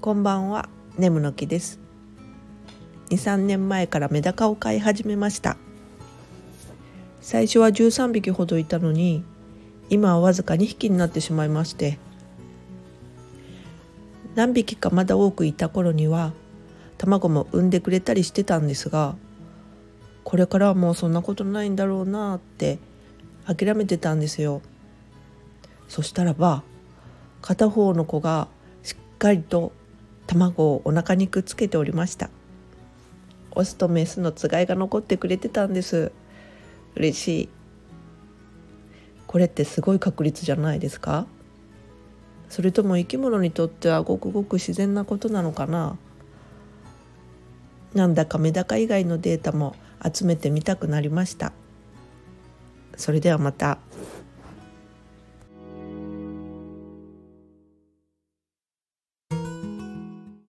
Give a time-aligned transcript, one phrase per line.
[0.00, 0.68] こんばんは。
[0.96, 1.80] ネムの木です。
[3.10, 5.56] 23年前からメダカを飼い始めました。
[7.20, 9.24] 最初は13匹ほどいたのに
[9.90, 11.98] 今はわずか2匹になってしまいまして
[14.36, 16.32] 何匹かまだ多くいた頃には
[16.96, 19.16] 卵も産んでくれたりしてたんですが
[20.22, 22.78] これからはもうそんなことないんだろうなって
[23.46, 24.62] 諦めてたんですよ。
[25.88, 26.62] そしたらば
[27.42, 28.46] 片方の子が
[28.84, 29.72] しっかりと
[30.28, 32.30] 卵をお腹にくっつけておりました。
[33.52, 36.12] オスとメスのつがいが残ってくれてたんです。
[36.94, 37.48] 嬉しい。
[39.26, 41.26] これってすごい確率じゃないですか？
[42.48, 45.96] それとも生き物にとってはごくごく自然なことなのかな？
[47.94, 49.74] なんだかメダカ以外のデータも
[50.14, 51.52] 集めてみたくなりました。
[52.96, 53.78] それではまた。